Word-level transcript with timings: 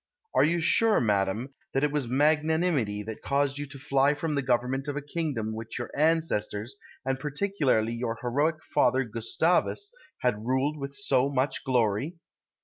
Are 0.33 0.43
you 0.43 0.59
sure, 0.59 0.99
madam, 0.99 1.53
it 1.75 1.91
was 1.91 2.07
magnanimity 2.07 3.03
that 3.03 3.21
caused 3.21 3.59
you 3.59 3.67
to 3.67 3.77
fly 3.77 4.15
from 4.15 4.33
the 4.33 4.41
government 4.41 4.87
of 4.87 4.97
a 4.97 5.01
kingdom 5.03 5.53
which 5.53 5.77
your 5.77 5.91
ancestors, 5.95 6.75
and 7.05 7.19
particularly 7.19 7.93
your 7.93 8.17
heroic 8.19 8.63
father 8.63 9.03
Gustavus, 9.03 9.91
had 10.21 10.43
ruled 10.43 10.79
with 10.79 10.95
so 10.95 11.29
much 11.29 11.63
glory? 11.63 12.15